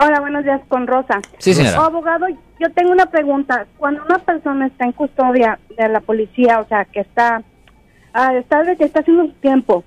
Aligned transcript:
Hola, 0.00 0.20
buenos 0.20 0.44
días 0.44 0.60
con 0.68 0.86
Rosa. 0.86 1.20
Sí, 1.38 1.54
señora. 1.54 1.80
Oh, 1.80 1.84
abogado, 1.84 2.26
yo 2.28 2.72
tengo 2.72 2.92
una 2.92 3.06
pregunta. 3.06 3.66
Cuando 3.78 4.04
una 4.04 4.18
persona 4.18 4.68
está 4.68 4.84
en 4.84 4.92
custodia 4.92 5.58
de 5.76 5.88
la 5.88 6.00
policía, 6.00 6.60
o 6.60 6.68
sea, 6.68 6.84
que 6.84 7.00
está, 7.00 7.42
ah, 8.12 8.34
está 8.34 8.62
que 8.76 8.84
está 8.84 9.00
haciendo 9.00 9.26
su 9.26 9.32
tiempo, 9.40 9.82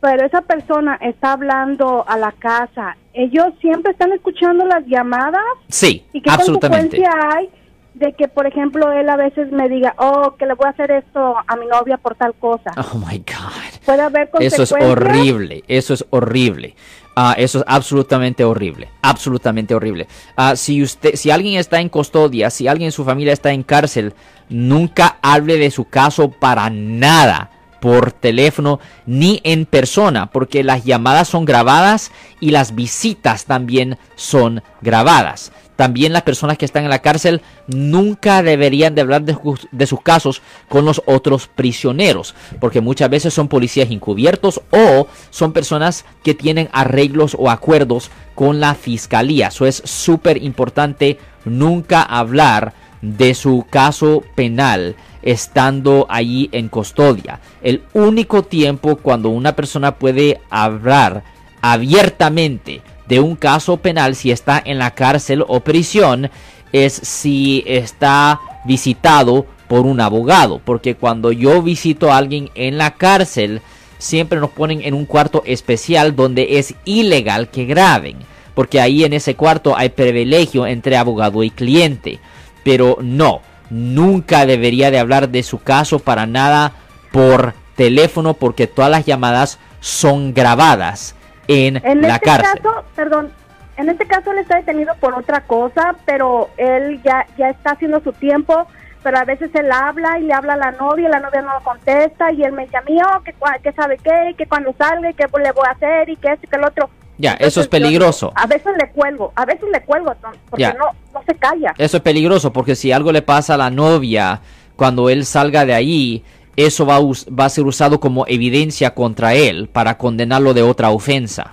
pero 0.00 0.24
esa 0.24 0.42
persona 0.42 0.96
está 1.00 1.32
hablando 1.32 2.04
a 2.06 2.16
la 2.16 2.30
casa, 2.30 2.96
¿ellos 3.12 3.46
siempre 3.60 3.90
están 3.90 4.12
escuchando 4.12 4.64
las 4.64 4.86
llamadas? 4.86 5.42
Sí, 5.68 6.04
¿Y 6.12 6.20
qué 6.20 6.30
absolutamente. 6.30 6.98
consecuencia 6.98 7.36
hay 7.36 7.50
de 7.94 8.12
que, 8.12 8.28
por 8.28 8.46
ejemplo, 8.46 8.92
él 8.92 9.08
a 9.08 9.16
veces 9.16 9.50
me 9.50 9.68
diga, 9.68 9.94
oh, 9.98 10.36
que 10.38 10.46
le 10.46 10.54
voy 10.54 10.66
a 10.66 10.70
hacer 10.70 10.92
esto 10.92 11.34
a 11.44 11.56
mi 11.56 11.66
novia 11.66 11.96
por 11.96 12.14
tal 12.14 12.34
cosa? 12.34 12.70
Oh 12.76 12.98
my 12.98 13.18
God. 13.18 13.80
¿Puede 13.84 14.02
haber 14.02 14.28
Eso 14.38 14.58
consecuencias? 14.58 14.80
es 14.80 14.86
horrible, 14.86 15.64
eso 15.66 15.94
es 15.94 16.04
horrible. 16.10 16.76
Ah, 17.18 17.34
eso 17.38 17.60
es 17.60 17.64
absolutamente 17.66 18.44
horrible, 18.44 18.90
absolutamente 19.00 19.74
horrible. 19.74 20.06
Ah, 20.36 20.54
si 20.54 20.82
usted, 20.82 21.16
si 21.16 21.30
alguien 21.30 21.58
está 21.58 21.80
en 21.80 21.88
custodia, 21.88 22.50
si 22.50 22.68
alguien 22.68 22.88
en 22.88 22.92
su 22.92 23.06
familia 23.06 23.32
está 23.32 23.52
en 23.52 23.62
cárcel, 23.62 24.12
nunca 24.50 25.16
hable 25.22 25.56
de 25.56 25.70
su 25.70 25.86
caso 25.86 26.30
para 26.30 26.68
nada 26.68 27.50
por 27.80 28.12
teléfono 28.12 28.80
ni 29.06 29.40
en 29.44 29.64
persona, 29.64 30.26
porque 30.26 30.62
las 30.62 30.84
llamadas 30.84 31.28
son 31.28 31.46
grabadas 31.46 32.12
y 32.38 32.50
las 32.50 32.74
visitas 32.74 33.46
también 33.46 33.96
son 34.14 34.62
grabadas. 34.82 35.52
También 35.76 36.12
las 36.12 36.22
personas 36.22 36.56
que 36.58 36.64
están 36.64 36.84
en 36.84 36.90
la 36.90 37.00
cárcel 37.02 37.42
nunca 37.66 38.42
deberían 38.42 38.94
de 38.94 39.02
hablar 39.02 39.22
de, 39.22 39.86
sus- 39.86 40.00
casos 40.00 40.42
con 40.68 40.84
los 40.84 41.02
otros 41.06 41.48
prisioneros, 41.48 42.34
porque 42.60 42.80
muchas 42.80 43.10
veces 43.10 43.34
son 43.34 43.48
policías 43.48 43.90
encubiertos 43.90 44.60
o 44.70 45.06
son 45.30 45.52
personas 45.52 46.04
que 46.22 46.34
tienen 46.34 46.68
arreglos 46.72 47.36
o 47.38 47.50
acuerdos 47.50 48.10
con 48.34 48.58
la 48.60 48.74
fiscalía. 48.74 49.48
Eso 49.48 49.66
es 49.66 49.82
súper 49.84 50.42
importante 50.42 51.18
nunca 51.44 52.02
hablar 52.02 52.72
de 53.02 53.34
su 53.34 53.66
caso 53.68 54.24
penal 54.34 54.96
estando 55.22 56.06
allí 56.08 56.48
en 56.52 56.68
custodia. 56.68 57.40
El 57.62 57.82
único 57.92 58.42
tiempo 58.42 58.96
cuando 58.96 59.28
una 59.28 59.54
persona 59.54 59.96
puede 59.96 60.40
hablar 60.50 61.22
abiertamente 61.60 62.80
de 63.08 63.20
un 63.20 63.36
caso 63.36 63.76
penal 63.78 64.14
si 64.14 64.30
está 64.30 64.60
en 64.64 64.78
la 64.78 64.92
cárcel 64.92 65.44
o 65.46 65.60
prisión 65.60 66.30
es 66.72 66.92
si 66.92 67.62
está 67.66 68.40
visitado 68.64 69.46
por 69.68 69.86
un 69.86 70.00
abogado. 70.00 70.60
Porque 70.64 70.94
cuando 70.94 71.32
yo 71.32 71.62
visito 71.62 72.12
a 72.12 72.16
alguien 72.16 72.50
en 72.54 72.78
la 72.78 72.92
cárcel, 72.92 73.62
siempre 73.98 74.40
nos 74.40 74.50
ponen 74.50 74.82
en 74.82 74.94
un 74.94 75.06
cuarto 75.06 75.42
especial 75.46 76.16
donde 76.16 76.58
es 76.58 76.74
ilegal 76.84 77.48
que 77.48 77.64
graben. 77.64 78.16
Porque 78.54 78.80
ahí 78.80 79.04
en 79.04 79.12
ese 79.12 79.34
cuarto 79.34 79.76
hay 79.76 79.90
privilegio 79.90 80.66
entre 80.66 80.96
abogado 80.96 81.42
y 81.42 81.50
cliente. 81.50 82.18
Pero 82.64 82.98
no, 83.00 83.40
nunca 83.70 84.46
debería 84.46 84.90
de 84.90 84.98
hablar 84.98 85.28
de 85.28 85.42
su 85.42 85.58
caso 85.58 85.98
para 85.98 86.26
nada 86.26 86.72
por 87.12 87.54
teléfono 87.76 88.34
porque 88.34 88.66
todas 88.66 88.90
las 88.90 89.04
llamadas 89.04 89.58
son 89.80 90.32
grabadas 90.34 91.15
en, 91.48 91.76
En 91.84 92.02
la 92.02 92.14
este 92.16 92.24
cárcel. 92.26 92.60
caso, 92.62 92.84
perdón, 92.94 93.30
en 93.76 93.88
este 93.88 94.06
caso 94.06 94.32
él 94.32 94.38
está 94.38 94.56
detenido 94.56 94.94
por 95.00 95.14
otra 95.14 95.40
cosa, 95.42 95.94
pero 96.04 96.50
él 96.56 97.00
ya, 97.04 97.26
ya 97.38 97.50
está 97.50 97.72
haciendo 97.72 98.00
su 98.00 98.12
tiempo, 98.12 98.66
pero 99.02 99.18
a 99.18 99.24
veces 99.24 99.50
él 99.54 99.70
habla 99.70 100.18
y 100.18 100.22
le 100.24 100.32
habla 100.32 100.54
a 100.54 100.56
la 100.56 100.72
novia 100.72 101.08
y 101.08 101.12
la 101.12 101.20
novia 101.20 101.42
no 101.42 101.52
lo 101.54 101.60
contesta 101.62 102.32
y 102.32 102.42
él 102.42 102.52
me 102.52 102.64
dice 102.64 102.76
a 102.78 102.82
mí, 102.82 102.98
oh, 103.02 103.20
que, 103.22 103.34
que 103.62 103.72
sabe 103.72 103.98
qué, 104.02 104.34
que 104.36 104.46
cuando 104.46 104.74
salga 104.76 105.10
y 105.10 105.14
que 105.14 105.24
le 105.24 105.52
voy 105.52 105.64
a 105.68 105.72
hacer 105.72 106.08
y 106.08 106.16
que 106.16 106.28
esto 106.32 106.46
y 106.46 106.48
que 106.48 106.56
el 106.56 106.64
otro. 106.64 106.88
Ya, 107.18 107.30
Entonces, 107.32 107.48
eso 107.48 107.60
es 107.60 107.66
yo- 107.66 107.70
peligroso. 107.70 108.32
a 108.34 108.46
veces 108.46 108.72
le 108.78 108.90
cuelgo, 108.90 109.32
a 109.36 109.44
veces 109.46 109.64
le 109.72 109.80
cuelgo, 109.82 110.14
porque 110.50 110.62
Ya. 110.62 110.72
no, 110.74 110.86
no 111.14 111.22
se 111.26 111.34
calla. 111.36 111.74
Eso 111.78 111.96
es 111.98 112.02
peligroso 112.02 112.52
porque 112.52 112.74
si 112.74 112.92
algo 112.92 113.12
le 113.12 113.22
pasa 113.22 113.54
a 113.54 113.56
la 113.56 113.70
novia 113.70 114.40
cuando 114.74 115.08
él 115.08 115.24
salga 115.24 115.64
de 115.64 115.72
ahí, 115.74 116.24
eso 116.56 116.86
va 116.86 116.96
a, 116.96 117.00
us- 117.00 117.26
va 117.28 117.44
a 117.44 117.48
ser 117.50 117.64
usado 117.64 118.00
como 118.00 118.26
evidencia 118.26 118.94
contra 118.94 119.34
él 119.34 119.68
para 119.72 119.98
condenarlo 119.98 120.54
de 120.54 120.62
otra 120.62 120.90
ofensa. 120.90 121.52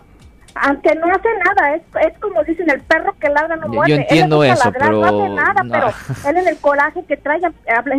Aunque 0.56 0.94
no 0.96 1.08
hace 1.08 1.28
nada, 1.44 1.76
es, 1.76 1.82
es 2.08 2.18
como 2.20 2.44
dicen, 2.44 2.70
el 2.70 2.80
perro 2.82 3.14
que 3.20 3.28
ladra 3.28 3.56
no 3.56 3.68
muerde. 3.68 3.90
yo 3.90 3.96
entiendo 3.98 4.44
eso, 4.44 4.64
ladrar, 4.66 4.92
No 4.92 5.02
pero 5.02 5.24
hace 5.24 5.30
nada, 5.34 5.64
no. 5.64 5.72
pero 5.72 6.30
él 6.30 6.38
en 6.38 6.48
el 6.48 6.58
coraje 6.58 7.04
que 7.08 7.18
trae, 7.18 7.42
habla, 7.76 7.96